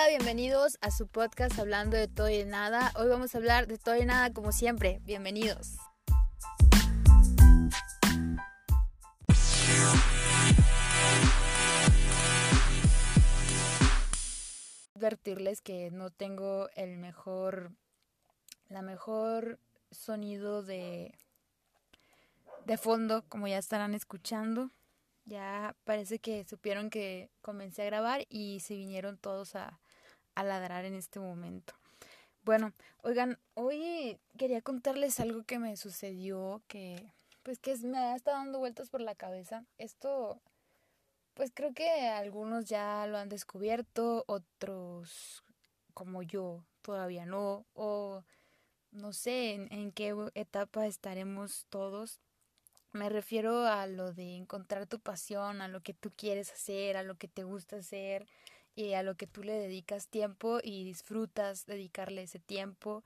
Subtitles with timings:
[0.00, 2.92] Hola, bienvenidos a su podcast hablando de todo y de nada.
[2.94, 5.00] Hoy vamos a hablar de todo y nada como siempre.
[5.02, 5.76] Bienvenidos.
[14.94, 17.72] Advertirles que no tengo el mejor,
[18.68, 19.58] la mejor
[19.90, 21.18] sonido de,
[22.66, 24.70] de fondo, como ya estarán escuchando.
[25.24, 29.78] Ya parece que supieron que comencé a grabar y se vinieron todos a,
[30.42, 31.74] ladrar en este momento.
[32.44, 38.38] Bueno, oigan, hoy quería contarles algo que me sucedió que pues que me ha estado
[38.38, 39.64] dando vueltas por la cabeza.
[39.78, 40.40] Esto
[41.34, 45.44] pues creo que algunos ya lo han descubierto, otros
[45.94, 48.24] como yo todavía no o
[48.92, 52.20] no sé en qué etapa estaremos todos
[52.92, 57.02] me refiero a lo de encontrar tu pasión, a lo que tú quieres hacer, a
[57.02, 58.26] lo que te gusta hacer
[58.78, 63.02] y a lo que tú le dedicas tiempo y disfrutas dedicarle ese tiempo,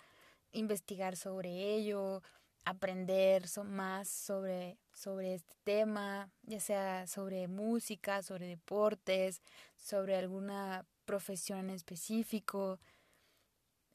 [0.53, 2.23] investigar sobre ello,
[2.67, 9.41] aprender más sobre, sobre este tema, ya sea sobre música, sobre deportes,
[9.79, 12.79] sobre alguna profesión en específico.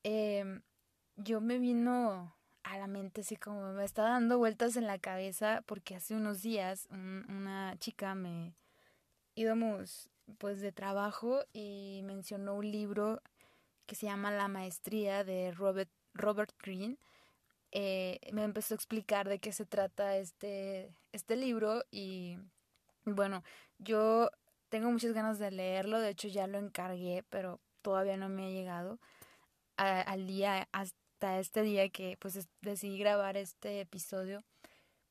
[0.03, 0.61] Eh,
[1.15, 5.61] yo me vino a la mente así como me está dando vueltas en la cabeza
[5.67, 8.55] porque hace unos días una chica me
[9.35, 13.21] íbamos pues de trabajo y mencionó un libro
[13.85, 16.51] que se llama La Maestría de Robert, Robert.
[17.71, 22.37] Eh, me empezó a explicar de qué se trata este, este libro y
[23.05, 23.43] bueno,
[23.77, 24.29] yo
[24.69, 28.49] tengo muchas ganas de leerlo, de hecho ya lo encargué, pero todavía no me ha
[28.49, 28.99] llegado
[29.77, 34.43] al día hasta este día que pues decidí grabar este episodio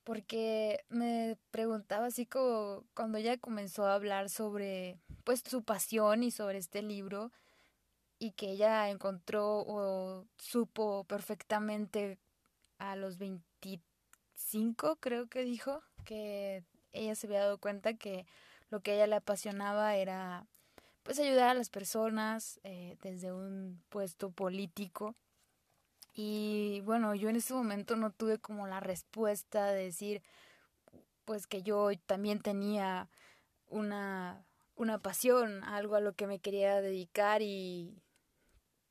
[0.06, 6.30] porque me preguntaba así como cuando ella comenzó a hablar sobre pues su pasión y
[6.30, 7.32] sobre este libro
[8.20, 12.20] y que ella encontró o supo perfectamente
[12.78, 18.26] a los 25 creo que dijo que ella se había dado cuenta que
[18.70, 20.46] lo que a ella le apasionaba era
[21.02, 25.16] pues ayudar a las personas eh, desde un puesto político
[26.18, 30.22] y bueno, yo en ese momento no tuve como la respuesta de decir,
[31.26, 33.10] pues que yo también tenía
[33.68, 34.46] una,
[34.76, 38.02] una pasión, algo a lo que me quería dedicar y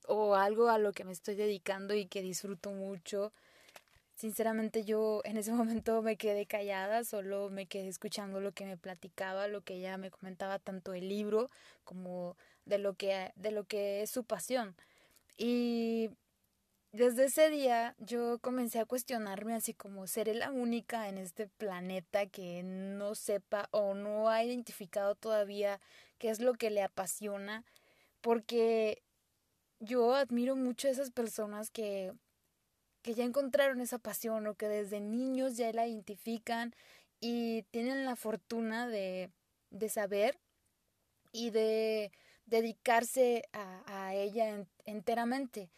[0.08, 3.34] o algo a lo que me estoy dedicando y que disfruto mucho.
[4.16, 8.78] Sinceramente yo en ese momento me quedé callada, solo me quedé escuchando lo que me
[8.78, 11.50] platicaba, lo que ella me comentaba tanto del libro
[11.84, 14.76] como de lo que de lo que es su pasión.
[15.38, 16.12] Y
[16.96, 22.26] desde ese día yo comencé a cuestionarme así como seré la única en este planeta
[22.26, 25.82] que no sepa o no ha identificado todavía
[26.20, 27.66] qué es lo que le apasiona,
[28.22, 29.04] porque
[29.80, 32.14] yo admiro mucho a esas personas que,
[33.02, 36.74] que ya encontraron esa pasión o que desde niños ya la identifican
[37.20, 39.32] y tienen la fortuna de,
[39.70, 40.40] de saber
[41.34, 42.14] y de
[42.46, 45.70] dedicarse a, a ella enteramente.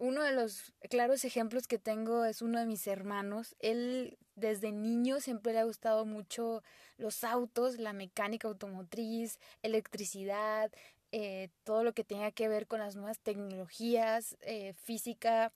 [0.00, 3.54] Uno de los claros ejemplos que tengo es uno de mis hermanos.
[3.58, 6.62] Él desde niño siempre le ha gustado mucho
[6.96, 10.72] los autos, la mecánica automotriz, electricidad,
[11.12, 15.52] eh, todo lo que tenga que ver con las nuevas tecnologías, eh, física.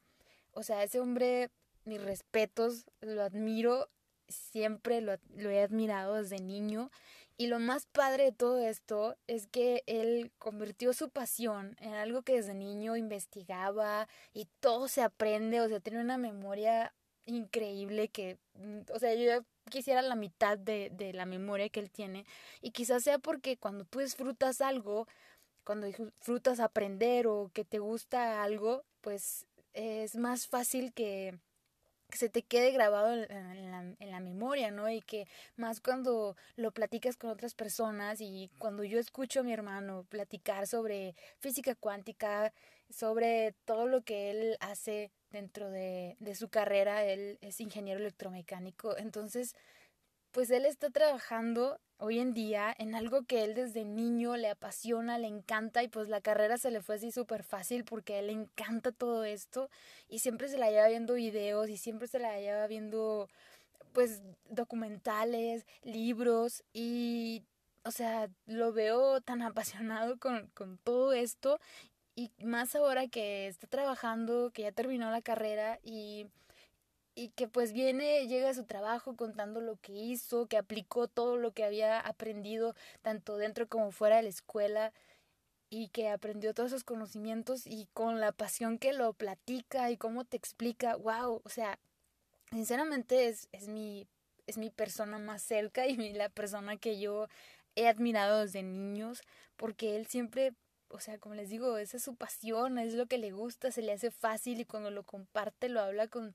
[0.52, 1.48] O sea, ese hombre,
[1.86, 3.88] mis respetos, lo admiro,
[4.28, 6.90] siempre lo, lo he admirado desde niño
[7.36, 12.22] y lo más padre de todo esto es que él convirtió su pasión en algo
[12.22, 16.94] que desde niño investigaba y todo se aprende, o sea, tiene una memoria
[17.26, 21.90] increíble que, mm, o sea, yo quisiera la mitad de, de la memoria que él
[21.90, 22.24] tiene
[22.60, 25.08] y quizás sea porque cuando tú disfrutas algo,
[25.64, 31.38] cuando disfrutas aprender o que te gusta algo, pues es más fácil que
[32.14, 34.90] se te quede grabado en, la, en, la, memoria, ¿no?
[34.90, 35.26] Y que
[35.56, 40.66] más cuando lo platicas con otras personas y cuando yo escucho a mi hermano platicar
[40.66, 42.52] sobre física cuántica,
[42.90, 48.96] sobre todo lo que él hace dentro de, de su carrera, él es ingeniero electromecánico,
[48.96, 49.54] entonces
[50.34, 55.16] pues él está trabajando hoy en día en algo que él desde niño le apasiona,
[55.16, 58.32] le encanta y pues la carrera se le fue así súper fácil porque él le
[58.32, 59.70] encanta todo esto
[60.08, 63.28] y siempre se la lleva viendo videos y siempre se la lleva viendo
[63.92, 67.44] pues documentales, libros y
[67.84, 71.60] o sea, lo veo tan apasionado con, con todo esto
[72.16, 76.26] y más ahora que está trabajando, que ya terminó la carrera y
[77.14, 81.36] y que pues viene, llega a su trabajo contando lo que hizo, que aplicó todo
[81.36, 84.92] lo que había aprendido tanto dentro como fuera de la escuela
[85.70, 90.24] y que aprendió todos esos conocimientos y con la pasión que lo platica y cómo
[90.24, 91.78] te explica, wow, o sea,
[92.50, 94.06] sinceramente es, es, mi,
[94.46, 97.28] es mi persona más cerca y la persona que yo
[97.76, 99.22] he admirado desde niños,
[99.56, 100.52] porque él siempre,
[100.88, 103.82] o sea, como les digo, esa es su pasión, es lo que le gusta, se
[103.82, 106.34] le hace fácil y cuando lo comparte lo habla con,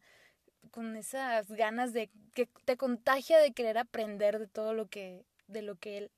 [0.72, 5.62] con esas ganas de que te contagia de querer aprender de todo lo que, de
[5.62, 6.12] lo que él,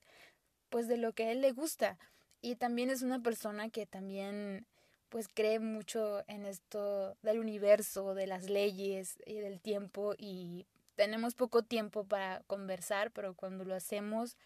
[0.69, 1.97] pues de lo que a él le gusta.
[2.41, 4.65] Y también es una persona que también
[5.09, 10.65] pues cree mucho en esto del universo, de las leyes y del tiempo y
[10.95, 14.37] tenemos poco tiempo para conversar, pero cuando lo hacemos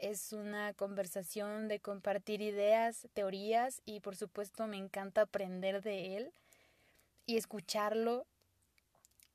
[0.00, 6.32] es una conversación de compartir ideas, teorías y por supuesto me encanta aprender de él
[7.26, 8.26] y escucharlo.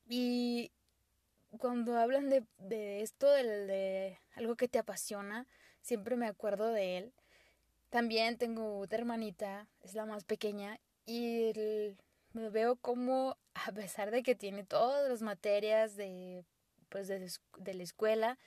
[0.08, 0.72] Y
[1.58, 5.48] cuando hablan de, de esto, de, de algo que te apasiona,
[5.82, 7.14] siempre me acuerdo de él.
[7.90, 11.54] También tengo otra hermanita, es la más pequeña, y
[12.34, 16.44] me veo como, a pesar de que tiene todas las materias de,
[16.90, 18.38] pues de, la escuela,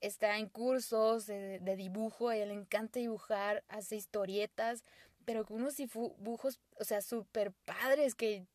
[0.00, 4.84] está en cursos de, dibujo, a ella le encanta dibujar, hace historietas,
[5.24, 8.46] pero con unos dibujos, o sea, súper padres que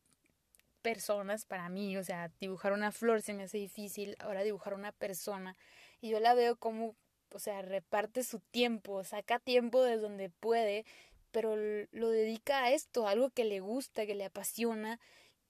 [0.84, 4.92] personas para mí, o sea, dibujar una flor se me hace difícil, ahora dibujar una
[4.92, 5.56] persona,
[6.00, 6.94] y yo la veo como
[7.34, 10.84] o sea, reparte su tiempo, saca tiempo de donde puede,
[11.32, 11.56] pero
[11.90, 15.00] lo dedica a esto, algo que le gusta, que le apasiona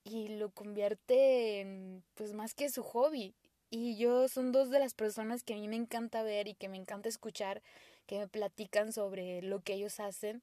[0.03, 3.35] y lo convierte en, pues más que su hobby.
[3.69, 6.69] Y yo son dos de las personas que a mí me encanta ver y que
[6.69, 7.61] me encanta escuchar,
[8.07, 10.41] que me platican sobre lo que ellos hacen.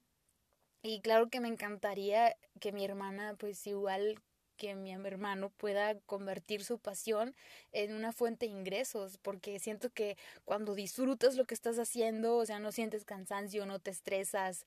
[0.81, 4.21] Y claro que me encantaría que mi hermana, pues igual
[4.55, 7.35] que mi hermano pueda convertir su pasión
[7.71, 12.45] en una fuente de ingresos, porque siento que cuando disfrutas lo que estás haciendo, o
[12.45, 14.65] sea, no sientes cansancio, no te estresas,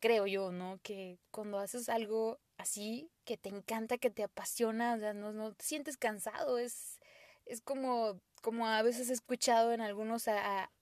[0.00, 0.78] creo yo, ¿no?
[0.82, 5.52] Que cuando haces algo así, que te encanta, que te apasiona, o sea, no, no
[5.52, 6.98] te sientes cansado, es,
[7.46, 10.28] es como, como a veces he escuchado en algunos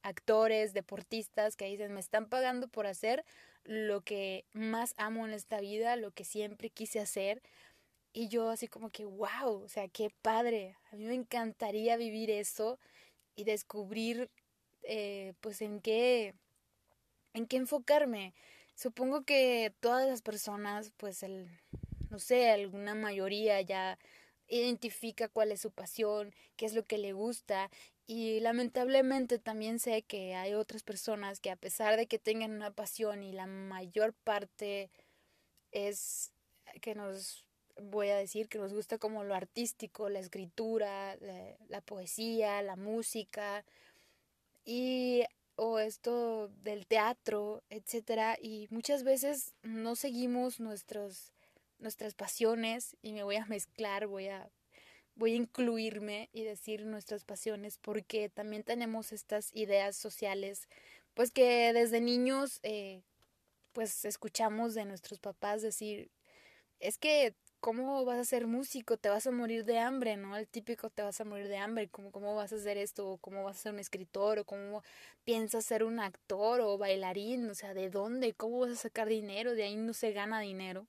[0.03, 3.25] actores, deportistas que dicen, me están pagando por hacer
[3.65, 7.43] lo que más amo en esta vida, lo que siempre quise hacer,
[8.13, 10.77] y yo así como que, wow, o sea, qué padre.
[10.93, 12.79] A mí me encantaría vivir eso
[13.37, 14.31] y descubrir,
[14.83, 16.35] eh, pues, en qué,
[17.35, 18.35] en qué enfocarme.
[18.75, 21.49] Supongo que todas las personas, pues, el,
[22.11, 23.99] no sé, alguna mayoría ya
[24.49, 27.71] identifica cuál es su pasión, qué es lo que le gusta
[28.07, 32.73] y lamentablemente también sé que hay otras personas que a pesar de que tengan una
[32.73, 34.91] pasión y la mayor parte
[35.71, 36.33] es
[36.81, 37.45] que nos
[37.81, 41.17] voy a decir que nos gusta como lo artístico, la escritura,
[41.69, 43.65] la, poesía, la música
[44.65, 45.25] y
[45.57, 51.33] o esto del teatro, etcétera, y muchas veces no seguimos nuestros
[51.79, 54.51] nuestras pasiones y me voy a mezclar, voy a
[55.15, 60.69] voy a incluirme y decir nuestras pasiones porque también tenemos estas ideas sociales
[61.15, 63.03] pues que desde niños eh,
[63.73, 66.11] pues escuchamos de nuestros papás decir
[66.81, 68.97] es que ¿cómo vas a ser músico?
[68.97, 70.37] Te vas a morir de hambre, ¿no?
[70.37, 73.19] El típico te vas a morir de hambre, ¿cómo, cómo vas a hacer esto?
[73.21, 74.41] ¿Cómo vas a ser un escritor?
[74.41, 74.83] ¿O cómo
[75.25, 77.49] piensas ser un actor o bailarín?
[77.51, 78.33] O sea, ¿de dónde?
[78.35, 79.55] ¿Cómo vas a sacar dinero?
[79.55, 80.87] De ahí no se gana dinero.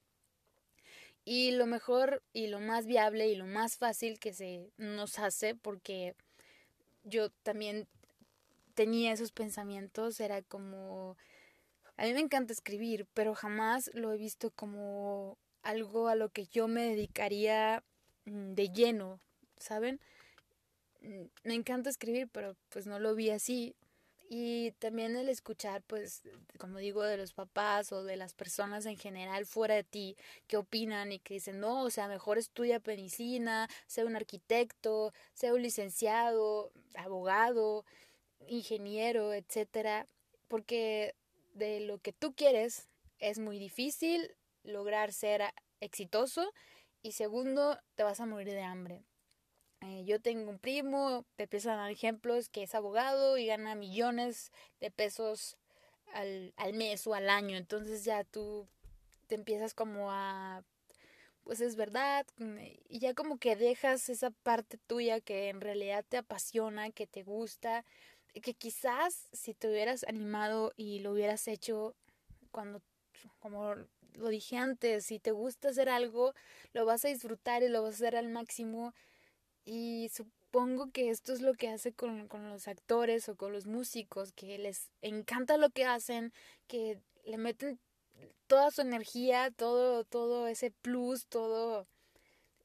[1.26, 5.56] Y lo mejor y lo más viable y lo más fácil que se nos hace,
[5.56, 6.16] porque
[7.04, 7.88] yo también
[8.74, 11.18] tenía esos pensamientos, era como...
[11.98, 16.46] A mí me encanta escribir, pero jamás lo he visto como algo a lo que
[16.48, 17.84] yo me dedicaría
[18.26, 19.20] mm, de lleno,
[19.58, 20.00] ¿saben?
[21.02, 23.76] Mm, me encanta escribir, pero pues no lo vi así.
[24.34, 26.24] Y también el escuchar, pues,
[26.58, 30.16] como digo, de los papás o de las personas en general fuera de ti,
[30.48, 35.54] que opinan y que dicen, no, o sea, mejor estudia medicina, sea un arquitecto, sea
[35.54, 37.84] un licenciado, abogado,
[38.48, 40.08] ingeniero, etcétera,
[40.48, 41.14] porque
[41.54, 42.88] de lo que tú quieres
[43.20, 45.44] es muy difícil lograr ser
[45.80, 46.54] exitoso
[47.02, 49.04] y segundo, te vas a morir de hambre.
[49.82, 53.74] Eh, yo tengo un primo, te empiezan a dar ejemplos, que es abogado y gana
[53.74, 55.58] millones de pesos
[56.14, 57.58] al, al mes o al año.
[57.58, 58.68] Entonces ya tú
[59.28, 60.64] te empiezas como a,
[61.44, 62.28] pues es verdad,
[62.88, 67.24] y ya como que dejas esa parte tuya que en realidad te apasiona, que te
[67.24, 67.84] gusta,
[68.34, 71.96] que quizás si te hubieras animado y lo hubieras hecho
[72.52, 72.82] cuando,
[73.40, 73.76] como
[74.16, 76.34] lo dije antes, si te gusta hacer algo,
[76.74, 78.94] lo vas a disfrutar y lo vas a hacer al máximo.
[79.66, 83.68] Y supongo que esto es lo que hace con, con los actores o con los
[83.68, 86.34] músicos, que les encanta lo que hacen,
[86.68, 87.80] que le meten
[88.48, 91.88] toda su energía, todo, todo ese plus, todo,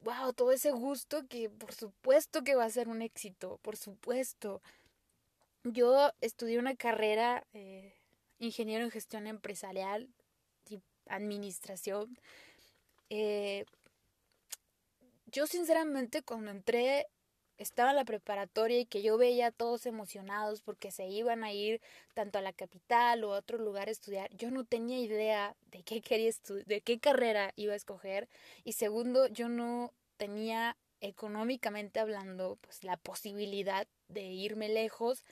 [0.01, 4.63] wow, todo ese gusto que por supuesto que va a ser un éxito, por supuesto.
[5.65, 7.95] Yo estudié una carrera, eh,
[8.39, 10.09] ingeniero en gestión empresarial,
[11.09, 12.19] administración.
[13.11, 13.65] Eh,
[15.27, 17.07] yo sinceramente cuando entré
[17.59, 21.53] estaba en la preparatoria y que yo veía a todos emocionados porque se iban a
[21.53, 21.81] ir
[22.15, 25.83] tanto a la capital o a otro lugar a estudiar, yo no tenía idea de
[25.83, 26.31] qué quería
[26.67, 28.29] de qué carrera iba a escoger
[28.65, 35.25] y segundo, yo no tenía económicamente hablando pues la posibilidad de irme lejos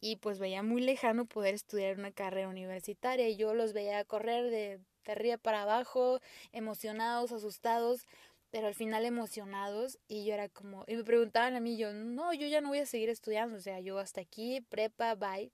[0.00, 4.50] y pues veía muy lejano poder estudiar una carrera universitaria y yo los veía correr
[4.50, 4.80] de,
[5.12, 6.20] arriba para abajo,
[6.52, 8.06] emocionados, asustados
[8.54, 12.32] pero al final emocionados y yo era como, y me preguntaban a mí, yo, no,
[12.32, 15.50] yo ya no voy a seguir estudiando, o sea, yo hasta aquí, prepa, bye,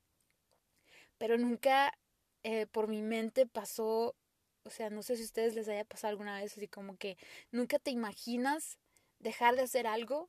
[1.16, 1.98] pero nunca
[2.42, 4.16] eh, por mi mente pasó,
[4.64, 7.16] o sea, no sé si a ustedes les haya pasado alguna vez, así como que
[7.50, 8.76] nunca te imaginas
[9.18, 10.28] dejar de hacer algo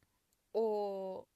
[0.54, 1.28] o,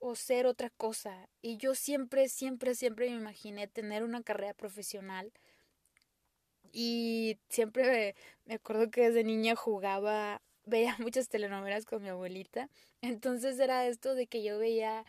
[0.00, 1.28] o ser otra cosa.
[1.40, 5.32] Y yo siempre, siempre, siempre me imaginé tener una carrera profesional
[6.72, 8.14] y siempre
[8.46, 12.68] me, acuerdo que desde niña jugaba, veía muchas telenovelas con mi abuelita.
[13.02, 15.04] Entonces era esto de que yo veía,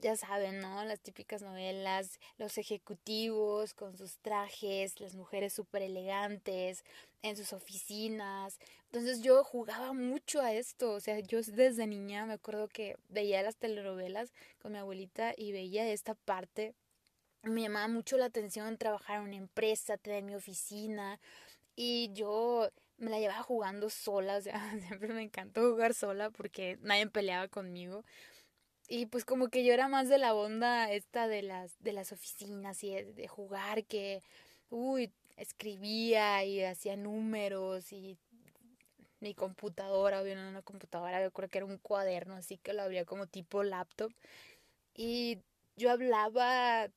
[0.00, 0.84] ya saben, ¿no?
[0.84, 6.84] Las típicas novelas, los ejecutivos con sus trajes, las mujeres súper elegantes
[7.22, 8.58] en sus oficinas.
[8.86, 10.92] Entonces yo jugaba mucho a esto.
[10.92, 15.52] O sea, yo desde niña me acuerdo que veía las telenovelas con mi abuelita y
[15.52, 16.74] veía esta parte
[17.44, 21.20] me llamaba mucho la atención trabajar en una empresa, tener mi oficina
[21.76, 24.54] y yo me la llevaba jugando sola, o sea,
[24.88, 28.04] siempre me encantó jugar sola porque nadie peleaba conmigo.
[28.88, 32.12] Y pues como que yo era más de la onda esta de las de las
[32.12, 34.22] oficinas y de, jugar que
[34.70, 38.18] uy, escribía y hacía números y
[39.20, 43.06] mi computadora, no una computadora, yo creo que era un cuaderno, así que lo abría
[43.06, 44.12] como tipo laptop.
[44.94, 45.38] Y
[45.76, 46.90] yo hablaba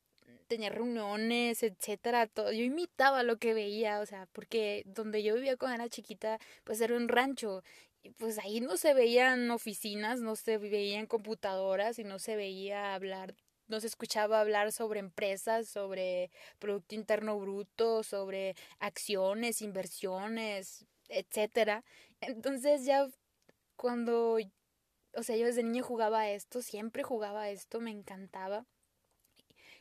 [0.48, 2.52] tenía reuniones, etcétera, todo.
[2.52, 6.82] Yo imitaba lo que veía, o sea, porque donde yo vivía cuando era chiquita, pues
[6.82, 7.64] era un rancho.
[8.04, 12.94] Y pues ahí no se veían oficinas, no se veían computadoras y no se veía
[12.96, 13.36] hablar,
[13.68, 21.84] no se escuchaba hablar sobre empresas, sobre Producto Interno Bruto, sobre acciones, inversiones, etcétera.
[22.22, 23.08] Entonces ya
[23.76, 24.38] cuando,
[25.14, 28.66] o sea, yo desde niño jugaba esto, siempre jugaba esto, me encantaba.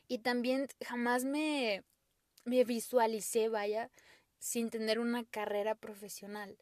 [0.08, 1.82] Y también jamás me,
[2.44, 3.90] me visualicé, vaya,
[4.38, 6.56] sin tener una carrera profesional.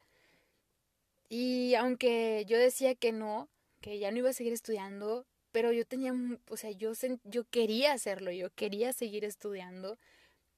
[1.29, 3.49] Y aunque yo decía que no,
[3.81, 6.13] que ya no iba a seguir estudiando, pero yo tenía,
[6.49, 6.93] o sea, yo,
[7.25, 9.99] yo quería hacerlo, yo quería seguir estudiando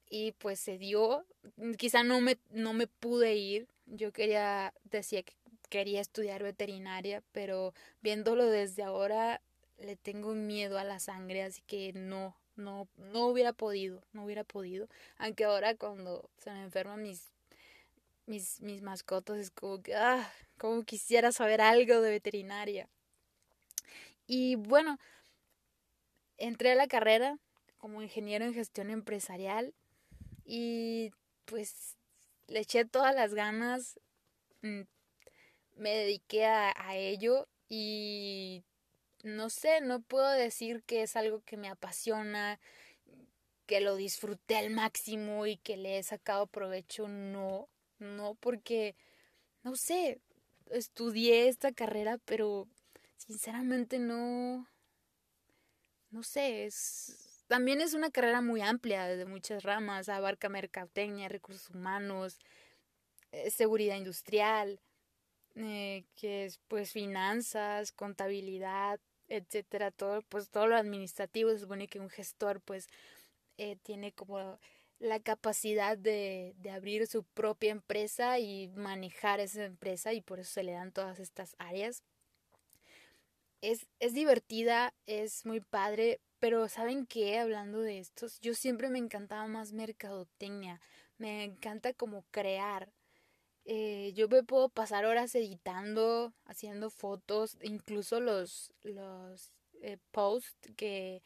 [0.09, 1.27] y pues se dio,
[1.79, 5.35] quizá no me, no me pude ir, yo quería, decía que
[5.69, 9.43] quería estudiar veterinaria, pero viéndolo desde ahora
[9.79, 14.45] le tengo miedo a la sangre, así que no, no, no hubiera podido, no hubiera
[14.45, 14.89] podido.
[15.19, 17.31] Aunque ahora cuando se me enferman mis,
[18.27, 22.89] mis, mis mascotas es como que, ah, como quisiera saber algo de veterinaria.
[24.27, 24.99] Y bueno,
[26.39, 27.39] entré a la carrera
[27.79, 29.75] como ingeniero en gestión empresarial
[30.45, 31.13] y
[31.45, 31.97] pues
[32.49, 34.01] le eché todas las ganas,
[34.63, 34.83] mm,
[35.77, 38.65] me dediqué a, a ello y
[39.27, 42.61] no sé, no puedo decir que es algo que me apasiona,
[43.67, 47.69] que lo disfruté al máximo y que le he sacado provecho, no,
[47.99, 48.95] no, porque,
[49.63, 50.21] no sé,
[50.71, 52.69] estudié esta carrera, pero
[53.17, 54.69] sinceramente no,
[56.11, 61.71] no sé, es, también es una carrera muy amplia, de muchas ramas, abarca mercadotecnia, recursos
[61.71, 62.39] humanos,
[63.33, 64.81] eh, seguridad industrial,
[65.57, 72.01] eh, que es pues finanzas, contabilidad, etcétera, todo, pues todo lo administrativo, se supone que
[72.01, 72.89] un gestor pues
[73.59, 74.59] eh, tiene como
[74.99, 80.53] la capacidad de, de abrir su propia empresa y manejar esa empresa y por eso
[80.53, 82.03] se le dan todas estas áreas.
[83.61, 87.39] Es, es divertida, es muy padre, pero ¿saben qué?
[87.39, 90.81] Hablando de estos, yo siempre me encantaba más mercadotecnia,
[91.19, 92.93] me encanta como crear,
[93.69, 99.51] eh, yo me puedo pasar horas editando, haciendo fotos, incluso los, los
[99.83, 101.21] eh, posts que,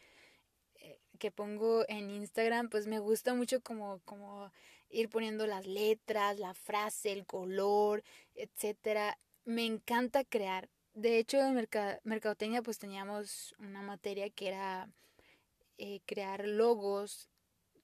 [0.76, 4.50] eh, que pongo en Instagram, pues me gusta mucho como, como
[4.88, 8.02] ir poniendo las letras, la frase, el color,
[8.34, 9.18] etcétera.
[9.44, 10.70] Me encanta crear.
[10.94, 11.54] De hecho, en
[12.04, 14.88] Mercadotecnia pues teníamos una materia que era
[16.06, 17.30] crear logos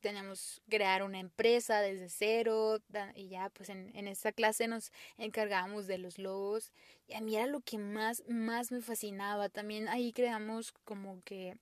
[0.01, 2.79] teníamos crear una empresa desde cero
[3.15, 6.73] y ya pues en, en esta clase nos encargábamos de los logos
[7.09, 9.49] y a mí era lo que más, más me fascinaba.
[9.49, 11.57] También ahí creamos como que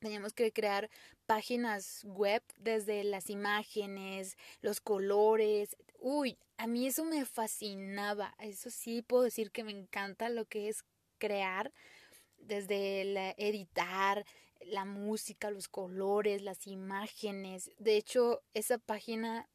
[0.00, 0.90] teníamos que crear
[1.26, 5.76] páginas web desde las imágenes, los colores.
[5.98, 8.34] Uy, a mí eso me fascinaba.
[8.40, 10.84] Eso sí puedo decir que me encanta lo que es
[11.18, 11.72] crear
[12.36, 14.26] desde el editar,
[14.66, 17.70] la música, los colores, las imágenes.
[17.78, 19.48] De hecho, esa página,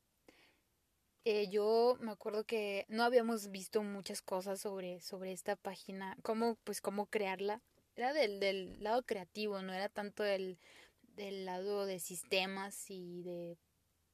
[1.26, 6.56] eh, yo me acuerdo que no habíamos visto muchas cosas sobre, sobre esta página, cómo,
[6.64, 7.62] pues, cómo crearla.
[7.96, 10.60] Era del, del lado creativo, no era tanto del,
[11.16, 13.58] del lado de sistemas y de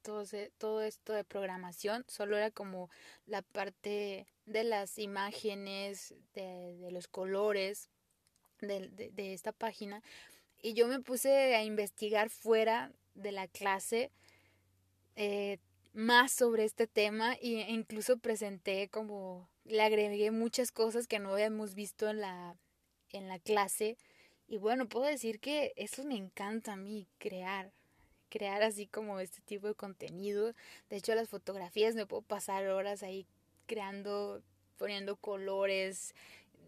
[0.02, 0.26] todo,
[0.58, 2.90] todo esto de programación, solo era como
[3.26, 7.90] la parte de las imágenes, de, de los colores
[8.60, 10.02] de, de, de esta página,
[10.64, 14.12] y yo me puse a investigar fuera de la clase
[15.16, 15.60] eh,
[15.94, 21.76] más sobre este tema e incluso presenté como le agregué muchas cosas que no habíamos
[21.76, 22.56] visto en la
[23.10, 23.98] en la clase
[24.48, 27.74] y bueno puedo decir que eso me encanta a mí crear
[28.30, 30.54] crear así como este tipo de contenido.
[30.90, 33.28] De hecho las fotografías me puedo pasar horas ahí
[33.68, 34.42] creando
[34.78, 36.16] poniendo colores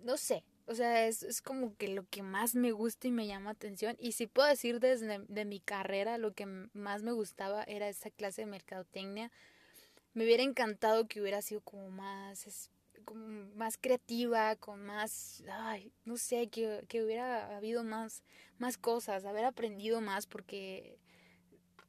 [0.03, 3.27] no sé o sea, es, es, como que lo que más me gusta y me
[3.27, 3.95] llama atención.
[3.99, 8.09] Y si puedo decir desde de mi carrera, lo que más me gustaba era esa
[8.09, 9.31] clase de mercadotecnia.
[10.13, 12.69] Me hubiera encantado que hubiera sido como más,
[13.03, 18.23] como más creativa, con más, ay, no sé, que, que hubiera habido más,
[18.57, 20.97] más cosas, haber aprendido más, porque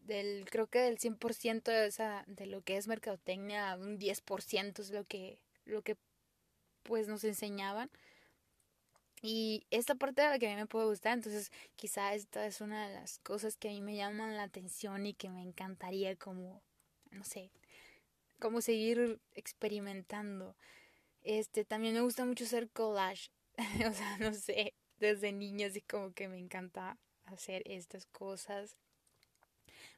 [0.07, 4.91] del, creo que del 100% de, esa, de lo que es mercadotecnia, un 10% es
[4.91, 5.97] lo que, lo que
[6.83, 7.91] pues nos enseñaban.
[9.23, 12.61] Y esta parte de la que a mí me puede gustar, entonces quizá esta es
[12.61, 16.17] una de las cosas que a mí me llaman la atención y que me encantaría
[16.17, 16.63] como,
[17.11, 17.51] no sé,
[18.39, 20.55] como seguir experimentando.
[21.23, 23.31] Este, también me gusta mucho hacer collage,
[23.89, 28.77] o sea, no sé, desde niña así como que me encanta hacer estas cosas.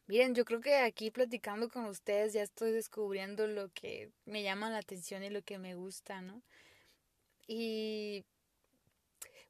[0.07, 4.71] Miren, yo creo que aquí platicando con ustedes ya estoy descubriendo lo que me llama
[4.71, 6.43] la atención y lo que me gusta, ¿no?
[7.47, 8.25] Y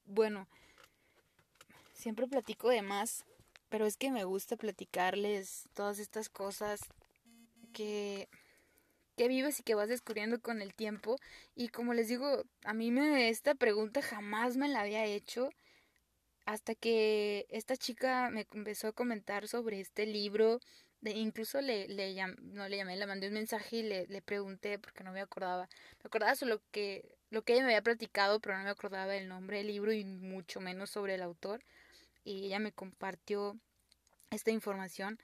[0.08, 0.48] bueno,
[1.92, 3.24] siempre platico de más,
[3.68, 6.80] pero es que me gusta platicarles todas estas cosas
[7.72, 8.28] que,
[9.16, 11.16] que vives y que vas descubriendo con el tiempo.
[11.54, 15.50] Y como les digo, a mí me, esta pregunta jamás me la había hecho
[16.46, 20.60] hasta que esta chica me empezó a comentar sobre este libro.
[21.02, 24.78] De, incluso le, le no le llamé, le mandé un mensaje y le, le pregunté
[24.78, 25.68] porque no me acordaba.
[26.02, 29.28] Me acordaba solo que lo que ella me había platicado, pero no me acordaba el
[29.28, 31.62] nombre del libro y mucho menos sobre el autor.
[32.24, 33.58] Y ella me compartió
[34.30, 35.18] esta información.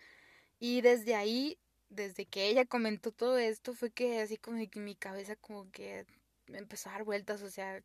[0.58, 1.58] Y desde ahí,
[1.90, 6.06] desde que ella comentó todo esto, fue que así como que mi cabeza como que
[6.46, 7.82] me empezó a dar vueltas, o sea,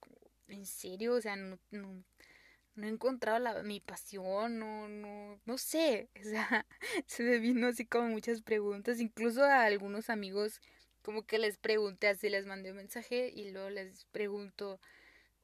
[0.47, 6.23] en serio, o sea, no he encontrado la, mi pasión, no, no, no sé, o
[6.23, 6.65] sea,
[7.05, 10.61] se me vino así como muchas preguntas, incluso a algunos amigos
[11.09, 14.79] como que les pregunté así, les mandé un mensaje y luego les pregunto,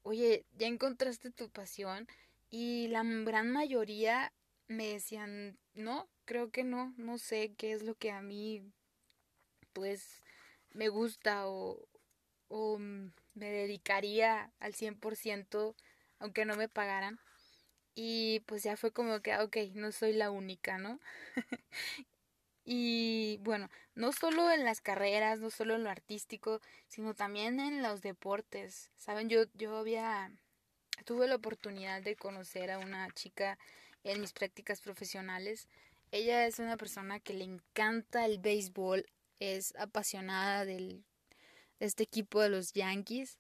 [0.04, 2.08] oye, ¿ya encontraste tu pasión?
[2.52, 4.32] Y la gran mayoría
[4.68, 8.62] me decían, no, creo que no, no sé qué es lo que a mí,
[9.74, 10.22] pues,
[10.70, 11.88] me gusta o,
[12.48, 15.76] o me dedicaría al 100%,
[16.20, 17.20] aunque no me pagaran.
[17.96, 21.00] Y pues ya fue como que, ah, ok, no soy la única, ¿no?
[22.68, 27.84] Y bueno, no solo en las carreras, no solo en lo artístico, sino también en
[27.84, 28.90] los deportes.
[28.96, 30.32] Saben, yo, yo había,
[31.06, 33.60] tuve la oportunidad de conocer a una chica
[34.04, 35.68] en mis prácticas profesionales.
[36.12, 39.06] Ella es una persona que le encanta el béisbol,
[39.40, 41.04] es apasionada del,
[41.80, 43.38] de este equipo de los Yankees.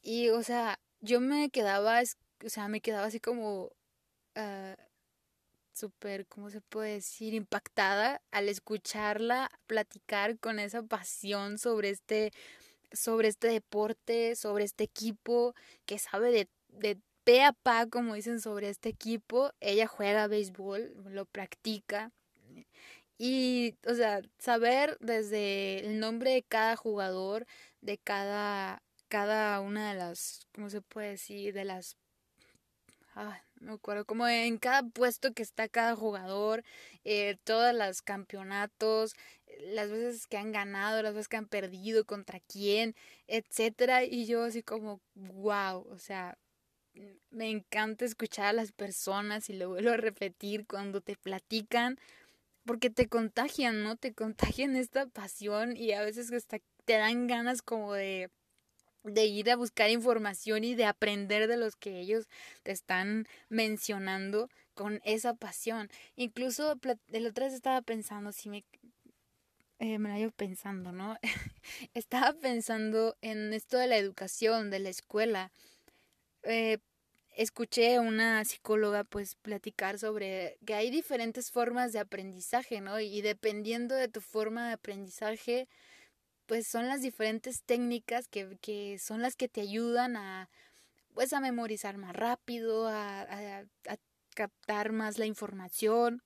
[0.00, 2.02] Y, o sea, yo me quedaba,
[2.44, 3.72] o sea, me quedaba así como...
[4.36, 4.89] Uh,
[5.80, 12.32] súper, ¿cómo se puede decir?, impactada al escucharla platicar con esa pasión sobre este,
[12.92, 15.54] sobre este deporte, sobre este equipo,
[15.86, 19.52] que sabe de, de pe a pa, como dicen, sobre este equipo.
[19.60, 22.12] Ella juega béisbol, lo practica.
[23.18, 27.46] Y, o sea, saber desde el nombre de cada jugador,
[27.82, 31.96] de cada, cada una de las, ¿cómo se puede decir?, de las
[33.14, 36.64] ah, me acuerdo, como en cada puesto que está cada jugador,
[37.04, 39.14] eh, todos los campeonatos,
[39.60, 42.94] las veces que han ganado, las veces que han perdido, contra quién,
[43.26, 46.38] etcétera, y yo así como, wow, o sea,
[47.30, 51.98] me encanta escuchar a las personas y lo vuelvo a repetir cuando te platican
[52.64, 53.96] porque te contagian, ¿no?
[53.96, 58.30] Te contagian esta pasión y a veces hasta te dan ganas como de
[59.04, 62.28] de ir a buscar información y de aprender de los que ellos
[62.62, 65.88] te están mencionando con esa pasión.
[66.16, 66.78] Incluso
[67.12, 68.64] el otro vez estaba pensando, si me,
[69.78, 71.18] eh, me la iba pensando, ¿no?
[71.94, 75.52] estaba pensando en esto de la educación, de la escuela.
[76.42, 76.78] Eh,
[77.36, 83.00] escuché a una psicóloga pues platicar sobre que hay diferentes formas de aprendizaje, ¿no?
[83.00, 85.68] Y dependiendo de tu forma de aprendizaje,
[86.50, 90.50] pues son las diferentes técnicas que, que son las que te ayudan a
[91.14, 93.96] pues a memorizar más rápido, a, a,
[94.34, 96.24] captar más la información.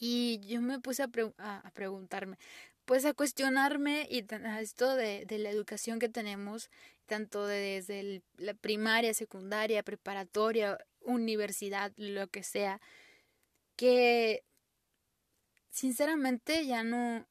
[0.00, 2.36] Y yo me puse a, a, preguntarme,
[2.84, 4.26] pues a cuestionarme y
[4.58, 6.68] esto de, de, la educación que tenemos,
[7.06, 12.80] tanto desde la primaria, secundaria, preparatoria, universidad, lo que sea,
[13.76, 14.42] que
[15.70, 17.24] sinceramente ya no,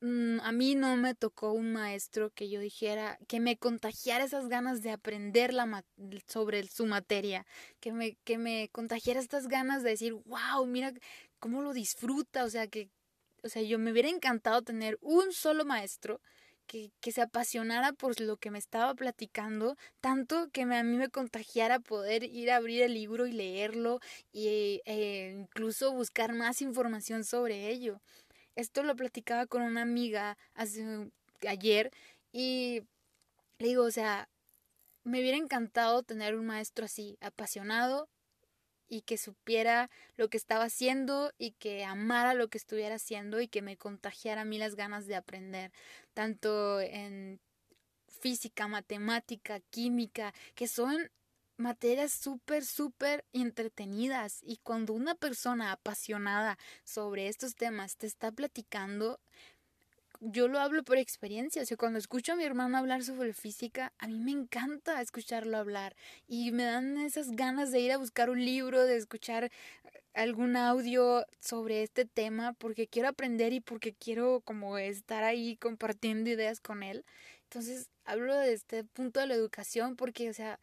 [0.00, 4.48] mm, a mí no me tocó un maestro que yo dijera, que me contagiara esas
[4.48, 5.84] ganas de aprender la
[6.26, 7.46] sobre su materia,
[7.80, 10.92] que me, que me contagiara estas ganas de decir, wow, mira
[11.38, 12.88] cómo lo disfruta, o sea, que,
[13.42, 16.20] o sea, yo me hubiera encantado tener un solo maestro
[16.66, 21.08] que, que, se apasionara por lo que me estaba platicando, tanto que a mí me
[21.08, 24.00] contagiara poder ir a abrir el libro y leerlo
[24.32, 28.00] e eh, incluso buscar más información sobre ello.
[28.60, 31.10] Esto lo platicaba con una amiga hace,
[31.48, 31.90] ayer
[32.30, 32.82] y
[33.58, 34.28] le digo, o sea,
[35.02, 38.10] me hubiera encantado tener un maestro así, apasionado
[38.86, 43.48] y que supiera lo que estaba haciendo y que amara lo que estuviera haciendo y
[43.48, 45.72] que me contagiara a mí las ganas de aprender,
[46.12, 47.40] tanto en
[48.08, 51.10] física, matemática, química, que son
[51.60, 54.40] materias súper, súper entretenidas.
[54.42, 59.20] Y cuando una persona apasionada sobre estos temas te está platicando,
[60.20, 63.94] yo lo hablo por experiencia, o sea, cuando escucho a mi hermano hablar sobre física,
[63.98, 65.96] a mí me encanta escucharlo hablar
[66.28, 69.50] y me dan esas ganas de ir a buscar un libro, de escuchar
[70.12, 76.28] algún audio sobre este tema porque quiero aprender y porque quiero como estar ahí compartiendo
[76.28, 77.04] ideas con él.
[77.44, 80.60] Entonces, hablo de este punto de la educación porque, o sea,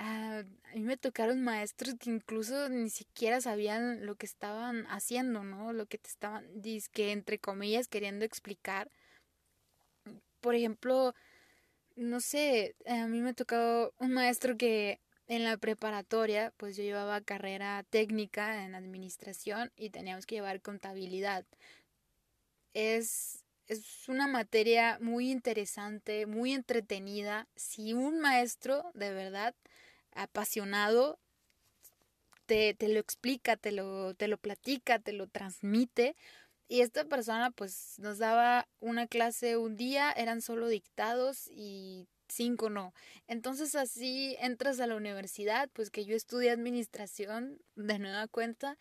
[0.00, 5.74] a, mí me tocaron maestros que incluso ni siquiera sabían lo que estaban haciendo, ¿no?
[5.74, 6.46] Lo que te estaban,
[6.92, 8.90] que entre comillas, queriendo explicar.
[10.40, 11.14] Por ejemplo,
[11.96, 17.20] no sé, a mí me tocó un maestro que en la preparatoria, pues yo llevaba
[17.20, 21.44] carrera técnica en administración y teníamos que llevar contabilidad.
[22.72, 27.48] Es, es una materia muy interesante, muy entretenida.
[27.54, 29.54] Si un maestro de verdad
[30.14, 31.18] apasionado
[32.46, 36.16] te, te, lo explica, te lo, te lo platica, te lo transmite.
[36.68, 42.70] Y esta persona pues nos daba una clase un día, eran solo dictados y cinco
[42.70, 42.94] no.
[43.26, 48.78] Entonces así entras a la universidad, pues que yo estudié administración de nueva cuenta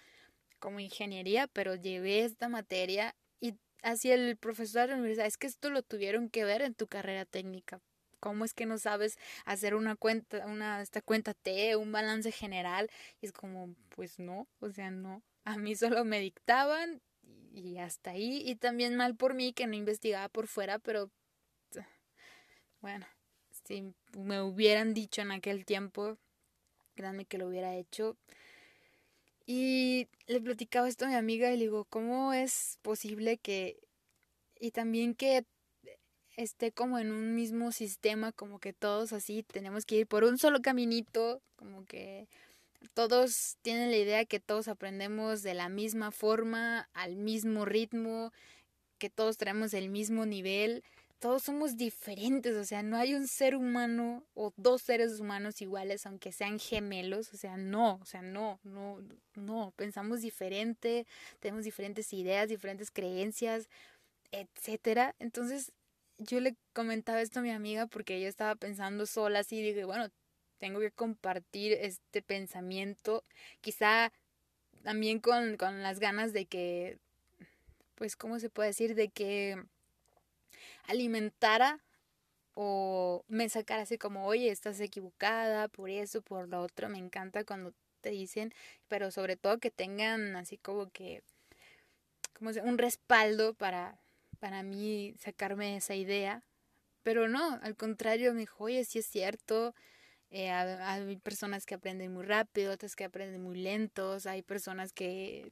[0.59, 5.47] como ingeniería, pero llevé esta materia y así el profesor de la universidad, es que
[5.47, 7.81] esto lo tuvieron que ver en tu carrera técnica.
[8.19, 12.89] ¿Cómo es que no sabes hacer una cuenta, una, esta cuenta T, un balance general?
[13.21, 15.23] Y es como, pues no, o sea, no.
[15.45, 17.01] A mí solo me dictaban
[17.53, 18.43] y hasta ahí.
[18.45, 21.11] Y también mal por mí que no investigaba por fuera, pero
[22.81, 23.05] bueno,
[23.65, 26.17] si me hubieran dicho en aquel tiempo,
[26.95, 28.17] créanme que lo hubiera hecho.
[29.45, 33.79] Y le platicaba esto a mi amiga y le digo, ¿cómo es posible que...
[34.59, 35.45] Y también que
[36.43, 40.37] esté como en un mismo sistema, como que todos así tenemos que ir por un
[40.37, 42.29] solo caminito, como que
[42.93, 48.31] todos tienen la idea que todos aprendemos de la misma forma, al mismo ritmo,
[48.99, 50.83] que todos tenemos el mismo nivel,
[51.19, 56.05] todos somos diferentes, o sea, no hay un ser humano o dos seres humanos iguales,
[56.05, 58.99] aunque sean gemelos, o sea, no, o sea, no, no,
[59.35, 61.05] no, pensamos diferente,
[61.41, 63.67] tenemos diferentes ideas, diferentes creencias,
[64.31, 65.15] etcétera.
[65.19, 65.73] Entonces,
[66.19, 70.09] yo le comentaba esto a mi amiga porque yo estaba pensando sola así, dije, bueno,
[70.59, 73.23] tengo que compartir este pensamiento,
[73.61, 74.11] quizá
[74.83, 76.99] también con, con las ganas de que,
[77.95, 78.95] pues, ¿cómo se puede decir?
[78.95, 79.63] De que
[80.83, 81.79] alimentara
[82.53, 87.45] o me sacara así como, oye, estás equivocada por eso, por lo otro, me encanta
[87.45, 88.53] cuando te dicen,
[88.89, 91.23] pero sobre todo que tengan así como que,
[92.33, 93.99] como un respaldo para
[94.39, 96.43] para mí sacarme esa idea.
[97.03, 99.73] Pero no, al contrario, me dijo, oye, sí es cierto,
[100.31, 105.51] eh, hay personas que aprenden muy rápido, otras que aprenden muy lentos, hay personas que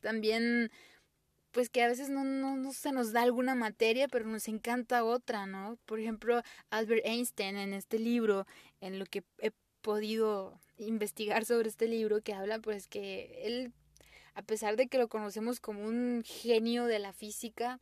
[0.00, 0.70] también
[1.52, 5.04] pues que a veces no, no, no, se nos da alguna materia, pero nos encanta
[5.04, 5.78] otra, ¿no?
[5.86, 8.44] Por ejemplo, Albert Einstein en este libro,
[8.80, 13.72] en lo que he podido investigar sobre este libro, que habla pues que él,
[14.34, 17.80] a pesar de que lo conocemos como un genio de la física,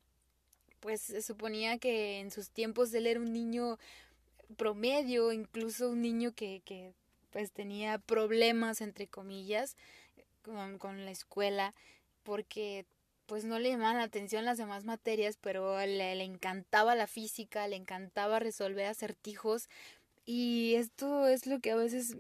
[0.83, 3.79] pues se suponía que en sus tiempos él era un niño
[4.57, 6.93] promedio, incluso un niño que, que
[7.31, 9.77] pues tenía problemas, entre comillas,
[10.43, 11.73] con, con la escuela,
[12.25, 12.85] porque
[13.27, 17.69] pues no le llamaban la atención las demás materias, pero le, le encantaba la física,
[17.69, 19.69] le encantaba resolver acertijos
[20.27, 22.17] y esto es lo que a veces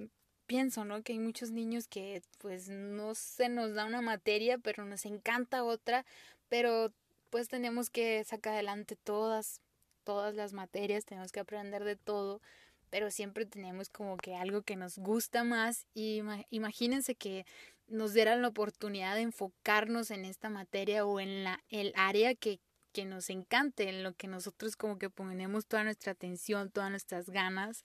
[0.47, 1.03] pienso, ¿no?
[1.03, 5.65] Que hay muchos niños que pues no se nos da una materia, pero nos encanta
[5.65, 6.07] otra,
[6.49, 6.93] pero
[7.33, 9.63] pues tenemos que sacar adelante todas,
[10.05, 12.43] todas las materias, tenemos que aprender de todo,
[12.91, 17.47] pero siempre tenemos como que algo que nos gusta más y imagínense que
[17.89, 22.61] nos dieran la oportunidad de enfocarnos en esta materia o en la, el área que,
[22.93, 27.31] que nos encante, en lo que nosotros como que ponemos toda nuestra atención, todas nuestras
[27.31, 27.83] ganas.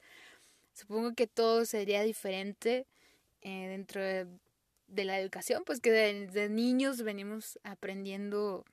[0.73, 2.85] Supongo que todo sería diferente
[3.39, 4.27] eh, dentro de,
[4.87, 8.65] de, la educación, pues que desde niños venimos aprendiendo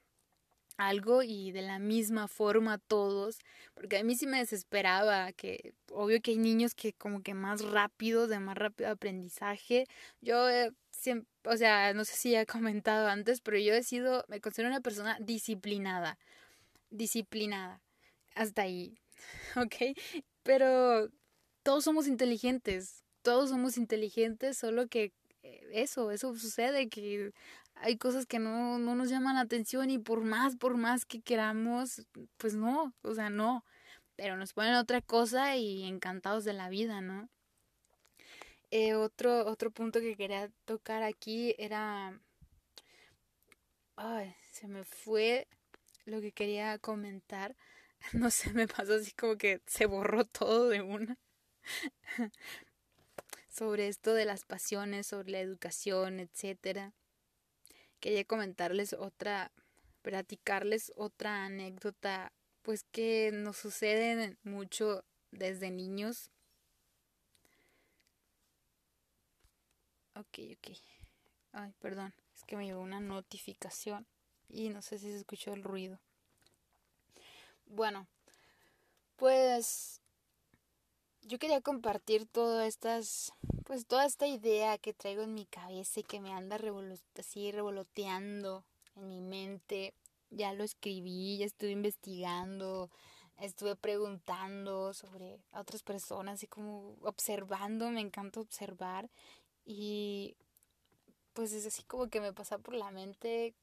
[0.77, 3.39] algo y de la misma forma todos,
[3.75, 7.63] porque a mí sí me desesperaba que obvio que hay niños que como que más
[7.63, 9.87] rápido, de más rápido aprendizaje.
[10.21, 13.83] Yo eh, siempre, o sea, no sé si ya he comentado antes, pero yo he
[13.83, 16.19] sido, me considero una persona disciplinada,
[16.91, 17.81] disciplinada,
[18.35, 18.99] hasta ahí,
[19.57, 19.97] ¿ok?
[20.43, 21.09] Pero
[21.63, 27.33] todos somos inteligentes, todos somos inteligentes, solo que eh, eso, eso sucede, que
[27.85, 31.21] hay cosas que no, no nos llaman la atención y por más, por más que
[31.21, 32.07] queramos,
[32.39, 33.63] pues no, o sea, no.
[34.17, 37.29] Pero nos ponen otra cosa y encantados de la vida, ¿no?
[38.71, 42.19] Eh, otro, otro punto que quería tocar aquí era...
[43.97, 45.47] Ay, se me fue
[46.07, 47.55] lo que quería comentar.
[48.15, 51.19] No sé, me pasó así como que se borró todo de una.
[53.49, 56.95] sobre esto de las pasiones, sobre la educación, etcétera
[58.05, 59.51] quería comentarles otra,
[60.03, 66.31] platicarles otra anécdota, pues que nos sucede mucho desde niños.
[70.15, 70.77] Ok, ok.
[71.53, 74.07] Ay, perdón, es que me llegó una notificación
[74.51, 75.99] y no sé si se escuchó el ruido.
[77.65, 78.07] Bueno,
[79.17, 80.03] pues
[81.23, 83.33] yo quería compartir todas estas,
[83.65, 86.59] pues toda esta idea que traigo en mi cabeza y que me anda
[87.19, 88.65] así revoloteando
[88.97, 89.95] en mi mente.
[90.31, 92.91] Ya lo escribí, ya estuve investigando,
[93.39, 99.11] estuve preguntando sobre otras personas y como observando, me encanta observar
[99.65, 100.37] y
[101.33, 103.55] pues es así como que me pasa por la mente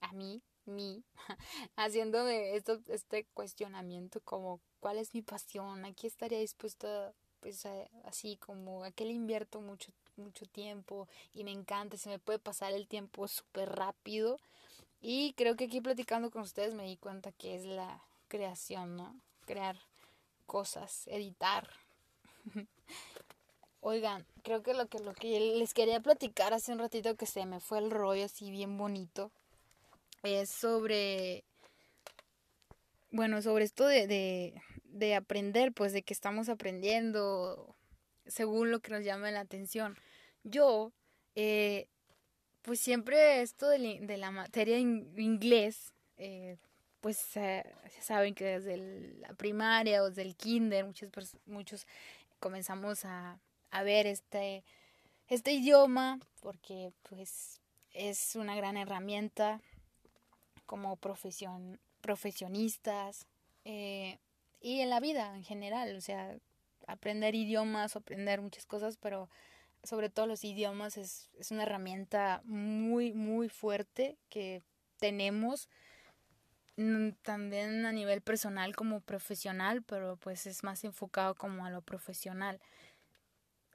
[0.00, 1.04] a mí, mí,
[1.76, 7.66] haciéndome esto, este cuestionamiento como cuál es mi pasión, aquí estaría dispuesta pues
[8.04, 12.38] así como a que le invierto mucho mucho tiempo y me encanta, se me puede
[12.38, 14.38] pasar el tiempo súper rápido
[15.00, 19.14] y creo que aquí platicando con ustedes me di cuenta que es la creación, ¿no?
[19.46, 19.76] Crear
[20.46, 21.68] cosas, editar.
[23.80, 27.46] Oigan, creo que lo que lo que les quería platicar hace un ratito que se
[27.46, 29.30] me fue el rollo así bien bonito
[30.24, 31.44] es sobre
[33.10, 34.60] bueno, sobre esto de
[35.16, 37.76] aprender, pues de que estamos aprendiendo
[38.26, 39.96] según lo que nos llama la atención.
[40.44, 40.92] Yo,
[41.34, 41.88] eh,
[42.62, 46.56] pues siempre esto de, de la materia inglés, eh,
[47.00, 47.64] pues ya
[48.00, 48.76] saben que desde
[49.20, 51.86] la primaria o desde el kinder muchos, muchos
[52.40, 53.38] comenzamos a,
[53.70, 54.64] a ver este,
[55.28, 57.60] este idioma porque pues
[57.92, 59.60] es una gran herramienta
[60.66, 60.96] como
[62.00, 63.26] profesionistas,
[63.64, 64.18] eh,
[64.60, 66.36] y en la vida en general, o sea,
[66.86, 69.28] aprender idiomas, aprender muchas cosas, pero
[69.84, 74.62] sobre todo los idiomas es, es una herramienta muy, muy fuerte que
[74.98, 75.68] tenemos
[77.22, 82.60] también a nivel personal como profesional, pero pues es más enfocado como a lo profesional.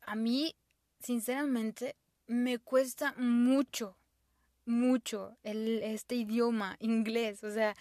[0.05, 0.55] A mí,
[1.01, 3.97] sinceramente, me cuesta mucho,
[4.65, 7.43] mucho el, este idioma inglés.
[7.43, 7.75] O sea,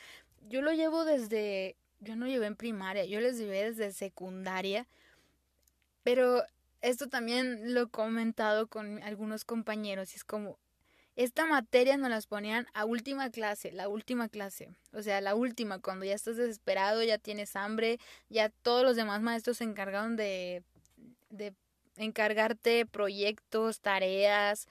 [0.49, 4.87] yo lo llevo desde yo no llevé en primaria, yo les llevé desde secundaria,
[6.03, 6.43] pero
[6.81, 10.59] esto también lo he comentado con algunos compañeros y es como,
[11.15, 15.79] esta materia nos las ponían a última clase, la última clase, o sea, la última,
[15.79, 20.65] cuando ya estás desesperado, ya tienes hambre, ya todos los demás maestros se encargaron de,
[21.31, 21.55] de
[21.97, 24.67] encargarte proyectos, tareas,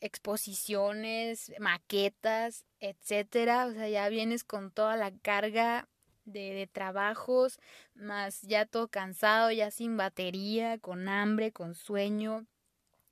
[0.00, 3.66] exposiciones, maquetas, etcétera.
[3.66, 5.88] O sea, ya vienes con toda la carga
[6.26, 7.58] de, de, trabajos,
[7.94, 12.46] más ya todo cansado, ya sin batería, con hambre, con sueño,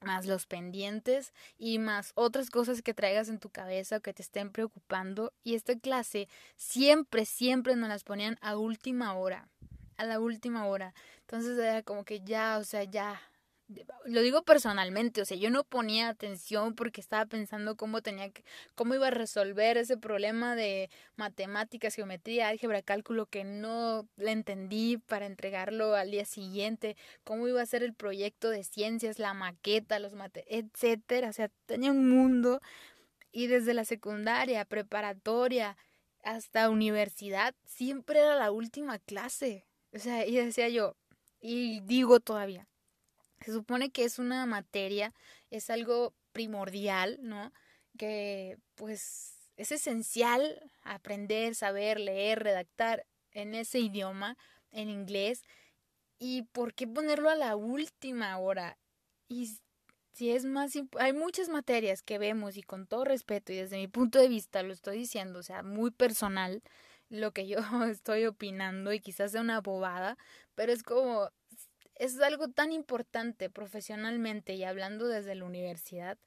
[0.04, 4.22] más los pendientes y más otras cosas que traigas en tu cabeza o que te
[4.22, 5.32] estén preocupando.
[5.42, 9.48] Y esta clase siempre, siempre nos las ponían a última hora,
[9.96, 10.94] a la última hora.
[11.20, 13.20] Entonces era como que ya, o sea, ya,
[14.04, 18.44] lo digo personalmente, o sea, yo no ponía atención porque estaba pensando cómo tenía que,
[18.74, 24.98] cómo iba a resolver ese problema de matemáticas, geometría, álgebra, cálculo que no le entendí
[24.98, 29.98] para entregarlo al día siguiente, cómo iba a ser el proyecto de ciencias, la maqueta,
[29.98, 32.60] los mate, etcétera, o sea, tenía un mundo
[33.32, 35.76] y desde la secundaria, preparatoria,
[36.22, 39.66] hasta universidad, siempre era la última clase.
[39.92, 40.96] O sea, y decía yo,
[41.40, 42.66] y digo todavía,
[43.44, 45.12] se supone que es una materia,
[45.50, 47.52] es algo primordial, ¿no?
[47.98, 54.36] Que pues es esencial aprender, saber, leer, redactar en ese idioma,
[54.72, 55.42] en inglés.
[56.18, 58.78] ¿Y por qué ponerlo a la última hora?
[59.28, 59.58] Y
[60.12, 63.88] si es más hay muchas materias que vemos y con todo respeto y desde mi
[63.88, 66.62] punto de vista lo estoy diciendo, o sea, muy personal
[67.10, 67.58] lo que yo
[67.90, 70.16] estoy opinando y quizás sea una bobada,
[70.54, 71.30] pero es como
[71.96, 76.18] es algo tan importante profesionalmente y hablando desde la universidad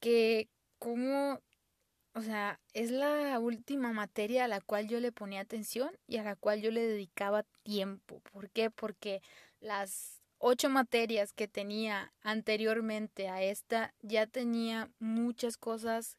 [0.00, 1.40] que como,
[2.14, 6.24] o sea, es la última materia a la cual yo le ponía atención y a
[6.24, 8.20] la cual yo le dedicaba tiempo.
[8.32, 8.70] ¿Por qué?
[8.70, 9.22] Porque
[9.60, 16.16] las ocho materias que tenía anteriormente a esta ya tenía muchas cosas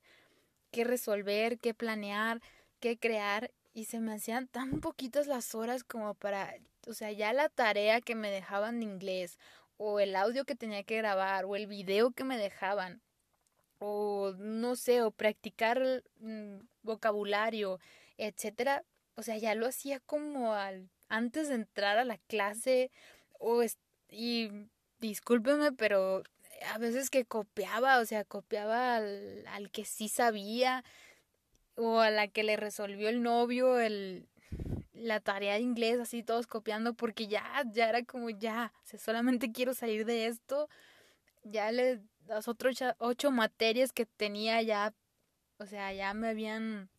[0.71, 2.41] que resolver, que planear,
[2.80, 6.56] que crear y se me hacían tan poquitas las horas como para
[6.87, 9.37] o sea, ya la tarea que me dejaban de inglés,
[9.77, 13.01] o el audio que tenía que grabar, o el video que me dejaban,
[13.79, 17.79] o no sé, o practicar mm, vocabulario,
[18.17, 18.83] etcétera,
[19.15, 22.91] o sea, ya lo hacía como al, antes de entrar a la clase,
[23.39, 23.63] o
[24.09, 24.51] y
[24.99, 26.23] discúlpeme, pero
[26.71, 30.83] a veces que copiaba, o sea, copiaba al, al que sí sabía,
[31.75, 34.27] o a la que le resolvió el novio el,
[35.03, 39.73] la tarea de inglés, así todos copiando, porque ya, ya era como ya, solamente quiero
[39.73, 40.69] salir de esto.
[41.43, 44.93] Ya le, las otras ocho materias que tenía ya,
[45.57, 46.89] o sea, ya me habían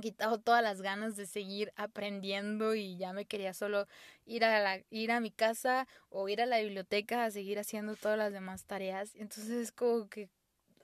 [0.00, 3.86] quitado todas las ganas de seguir aprendiendo y ya me quería solo
[4.26, 7.94] ir a la, ir a mi casa o ir a la biblioteca a seguir haciendo
[7.94, 9.14] todas las demás tareas.
[9.14, 10.28] Entonces es como que,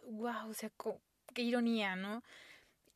[0.06, 0.70] wow, o sea,
[1.34, 2.22] qué ironía, ¿no?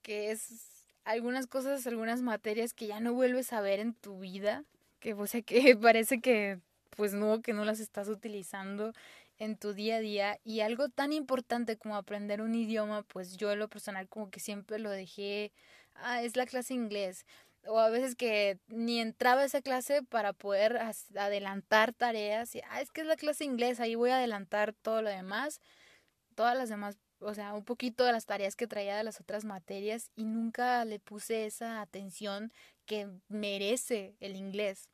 [0.02, 0.73] Que es
[1.04, 4.64] algunas cosas, algunas materias que ya no vuelves a ver en tu vida,
[5.00, 6.60] que o sea que parece que
[6.96, 8.92] pues no, que no las estás utilizando
[9.38, 10.38] en tu día a día.
[10.44, 14.40] Y algo tan importante como aprender un idioma, pues yo en lo personal como que
[14.40, 15.52] siempre lo dejé,
[15.94, 17.26] ah, es la clase inglés.
[17.66, 20.78] O a veces que ni entraba esa clase para poder
[21.16, 25.02] adelantar tareas y ah, es que es la clase inglés, ahí voy a adelantar todo
[25.02, 25.60] lo demás,
[26.34, 29.44] todas las demás o sea, un poquito de las tareas que traía de las otras
[29.44, 32.52] materias y nunca le puse esa atención
[32.86, 34.88] que merece el inglés.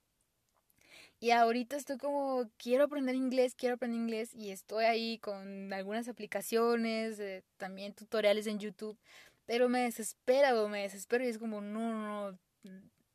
[1.18, 6.08] Y ahorita estoy como, quiero aprender inglés, quiero aprender inglés y estoy ahí con algunas
[6.08, 8.98] aplicaciones, eh, también tutoriales en YouTube,
[9.44, 12.38] pero me desespera me desespero y es como, no, no,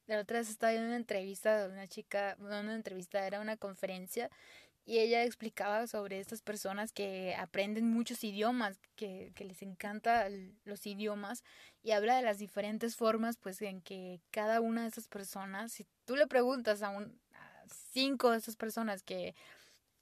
[0.07, 3.57] la otra vez estaba en una entrevista de una chica, no una entrevista, era una
[3.57, 4.29] conferencia
[4.85, 10.27] y ella explicaba sobre estas personas que aprenden muchos idiomas, que, que les encanta
[10.63, 11.43] los idiomas
[11.81, 15.87] y habla de las diferentes formas pues en que cada una de esas personas, si
[16.05, 17.19] tú le preguntas a, un,
[17.93, 19.35] cinco de esas personas que,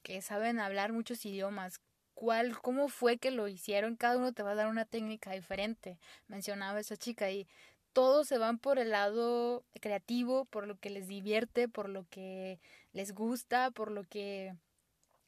[0.02, 1.80] que saben hablar muchos idiomas,
[2.14, 5.98] cuál, cómo fue que lo hicieron, cada uno te va a dar una técnica diferente,
[6.28, 7.48] mencionaba esa chica y
[7.94, 12.60] todos se van por el lado creativo, por lo que les divierte, por lo que
[12.92, 14.56] les gusta, por lo que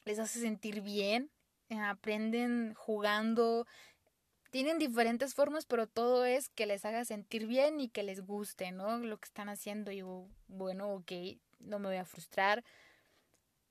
[0.05, 1.31] les hace sentir bien,
[1.69, 3.65] eh, aprenden jugando,
[4.51, 8.71] tienen diferentes formas, pero todo es que les haga sentir bien y que les guste,
[8.71, 8.99] ¿no?
[8.99, 9.91] Lo que están haciendo.
[9.91, 11.11] Y yo, bueno, ok,
[11.59, 12.63] no me voy a frustrar.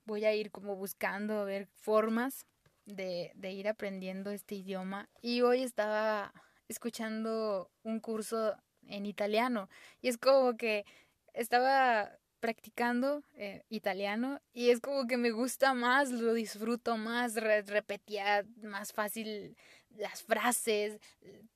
[0.04, 2.44] Voy a ir como buscando a ver formas
[2.84, 5.08] de, de ir aprendiendo este idioma.
[5.22, 6.34] Y hoy estaba
[6.68, 8.54] escuchando un curso
[8.86, 9.70] en italiano.
[10.02, 10.84] Y es como que
[11.32, 18.44] estaba practicando eh, italiano y es como que me gusta más, lo disfruto más, repetía
[18.62, 19.56] más fácil
[19.96, 21.00] las frases,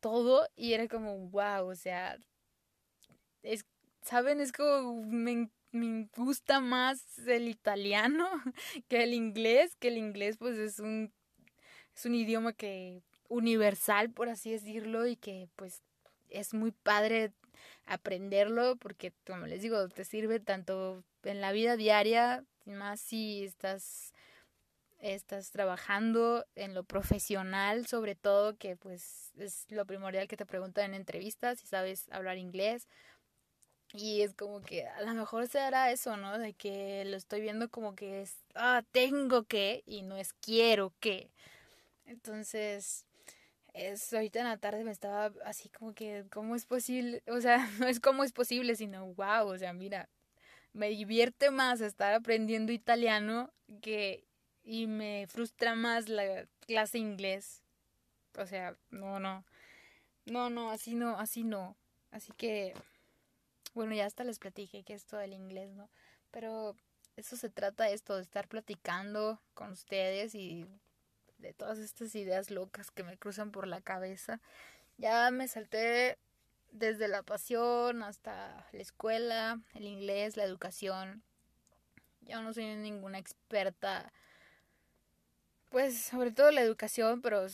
[0.01, 2.16] todo y era como wow, o sea,
[3.43, 3.66] es,
[4.01, 4.41] ¿saben?
[4.41, 8.26] Es como me, me gusta más el italiano
[8.89, 11.12] que el inglés, que el inglés pues es un,
[11.95, 15.82] es un idioma que universal, por así decirlo, y que pues
[16.31, 17.33] es muy padre
[17.87, 24.12] aprenderlo porque, como les digo, te sirve tanto en la vida diaria, más si estás
[24.99, 30.87] estás trabajando en lo profesional, sobre todo que pues es lo primordial que te preguntan
[30.87, 32.89] en entrevistas, si sabes hablar inglés.
[33.95, 35.61] Y es como que a lo mejor se
[35.91, 36.39] eso, ¿no?
[36.39, 40.93] De que lo estoy viendo como que es, ah, tengo que y no es quiero
[41.01, 41.31] que.
[42.05, 43.07] Entonces,
[43.75, 47.23] es, ahorita en la tarde me estaba así como que, ¿cómo es posible?
[47.29, 50.09] O sea, no es cómo es posible, sino, wow, o sea, mira,
[50.73, 54.25] me divierte más estar aprendiendo italiano que
[54.62, 57.62] y me frustra más la clase inglés.
[58.37, 59.45] O sea, no, no.
[60.27, 61.75] No, no, así no, así no.
[62.11, 62.75] Así que,
[63.75, 65.89] bueno, ya hasta les platiqué que esto del inglés, ¿no?
[66.31, 66.77] Pero
[67.16, 70.66] eso se trata esto, de estar platicando con ustedes y
[71.39, 74.41] de todas estas ideas locas que me cruzan por la cabeza.
[74.99, 76.18] Ya me salté
[76.72, 81.22] desde la pasión hasta la escuela, el inglés, la educación.
[82.22, 84.12] Yo no soy ninguna experta,
[85.70, 87.47] pues sobre todo la educación, pero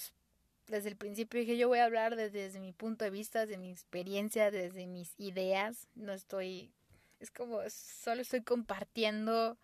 [0.66, 3.70] desde el principio dije yo voy a hablar desde, mi punto de vista, desde mi
[3.70, 5.86] experiencia, desde mis ideas.
[5.94, 6.72] No estoy,
[7.20, 9.58] es como, solo estoy compartiendo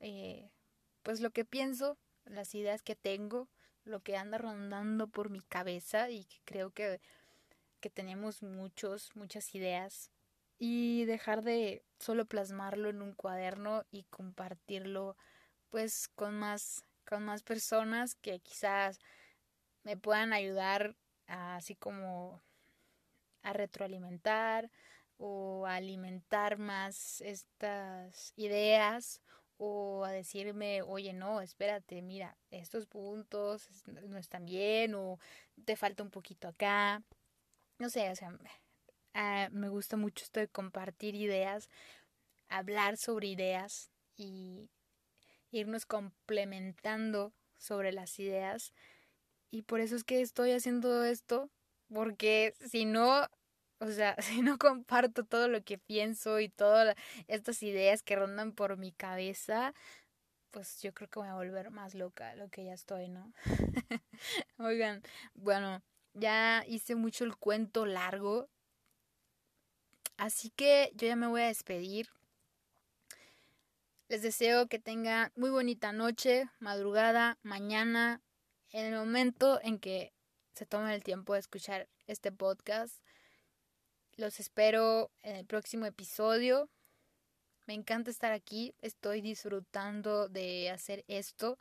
[0.00, 0.50] eh,
[1.02, 3.48] pues lo que pienso, las ideas que tengo
[3.88, 7.00] lo que anda rondando por mi cabeza y que creo que,
[7.80, 10.10] que tenemos muchos, muchas ideas.
[10.58, 15.16] Y dejar de solo plasmarlo en un cuaderno y compartirlo
[15.70, 18.98] pues con más con más personas que quizás
[19.82, 20.94] me puedan ayudar
[21.26, 22.42] así como
[23.42, 24.70] a retroalimentar
[25.16, 29.22] o a alimentar más estas ideas
[29.58, 35.18] o a decirme, oye, no, espérate, mira, estos puntos no están bien o
[35.64, 37.02] te falta un poquito acá.
[37.78, 38.38] No sé, o sea,
[39.14, 41.68] ah, me gusta mucho esto de compartir ideas,
[42.48, 44.70] hablar sobre ideas y
[45.50, 48.72] irnos complementando sobre las ideas.
[49.50, 51.50] Y por eso es que estoy haciendo esto,
[51.92, 53.28] porque si no,
[53.80, 58.52] o sea, si no comparto todo lo que pienso y todas estas ideas que rondan
[58.52, 59.74] por mi cabeza,
[60.50, 63.32] pues yo creo que voy a volver más loca lo que ya estoy, ¿no?
[64.58, 65.02] Oigan,
[65.34, 65.82] bueno,
[66.14, 68.48] ya hice mucho el cuento largo.
[70.16, 72.08] Así que yo ya me voy a despedir.
[74.08, 78.22] Les deseo que tengan muy bonita noche, madrugada, mañana,
[78.70, 80.14] en el momento en que
[80.54, 82.96] se tomen el tiempo de escuchar este podcast.
[84.18, 86.68] Los espero en el próximo episodio.
[87.68, 91.56] Me encanta estar aquí, estoy disfrutando de hacer esto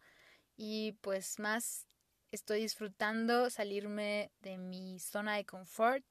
[0.56, 1.86] y pues más
[2.32, 6.04] estoy disfrutando salirme de mi zona de confort,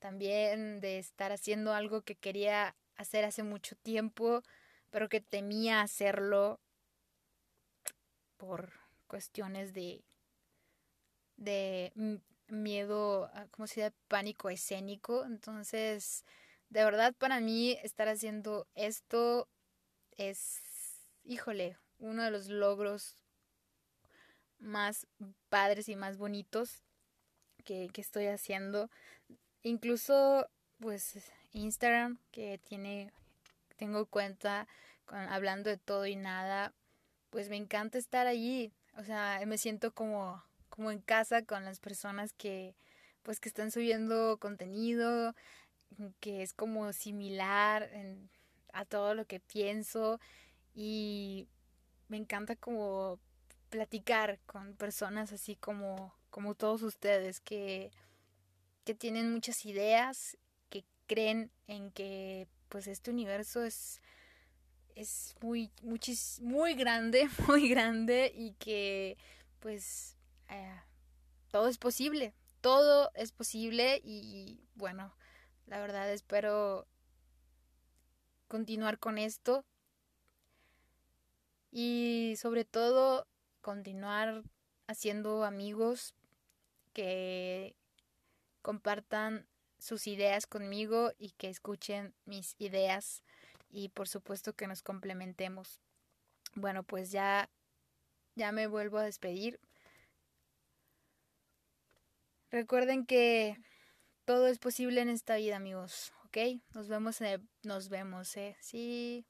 [0.00, 4.42] también de estar haciendo algo que quería hacer hace mucho tiempo,
[4.90, 6.58] pero que temía hacerlo
[8.36, 8.72] por
[9.06, 10.02] cuestiones de
[11.36, 11.92] de
[12.48, 15.24] miedo, como si de pánico escénico.
[15.24, 16.24] Entonces,
[16.70, 19.48] de verdad para mí estar haciendo esto
[20.16, 20.62] es,
[21.24, 23.16] híjole, uno de los logros
[24.58, 25.06] más
[25.48, 26.82] padres y más bonitos
[27.64, 28.90] que, que estoy haciendo.
[29.62, 31.18] Incluso, pues,
[31.52, 33.12] Instagram, que tiene,
[33.76, 34.68] tengo cuenta
[35.06, 36.72] con, hablando de todo y nada,
[37.30, 38.72] pues me encanta estar allí.
[38.96, 40.42] O sea, me siento como
[40.74, 42.74] como en casa con las personas que
[43.22, 45.36] pues que están subiendo contenido
[46.18, 47.88] que es como similar
[48.72, 50.18] a todo lo que pienso
[50.74, 51.46] y
[52.08, 53.20] me encanta como
[53.70, 57.92] platicar con personas así como como todos ustedes que
[58.84, 60.36] que tienen muchas ideas
[60.70, 64.02] que creen en que pues este universo es
[64.96, 69.16] es muy muchis, muy grande muy grande y que
[69.60, 70.13] pues
[70.48, 70.80] eh,
[71.50, 75.14] todo es posible, todo es posible y bueno,
[75.66, 76.86] la verdad espero
[78.48, 79.64] continuar con esto
[81.70, 83.26] y sobre todo
[83.60, 84.42] continuar
[84.86, 86.14] haciendo amigos
[86.92, 87.74] que
[88.62, 89.46] compartan
[89.78, 93.22] sus ideas conmigo y que escuchen mis ideas
[93.70, 95.80] y por supuesto que nos complementemos.
[96.54, 97.50] Bueno, pues ya
[98.36, 99.60] ya me vuelvo a despedir.
[102.54, 103.58] Recuerden que
[104.24, 106.62] todo es posible en esta vida, amigos, ¿ok?
[106.72, 108.56] Nos vemos, en nos vemos, ¿eh?
[108.60, 109.26] Sí,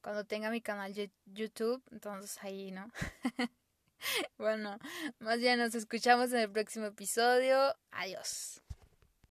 [0.00, 0.94] cuando tenga mi canal
[1.26, 2.90] YouTube, entonces ahí, ¿no?
[4.38, 4.78] bueno,
[5.18, 7.76] más bien nos escuchamos en el próximo episodio.
[7.90, 8.62] Adiós.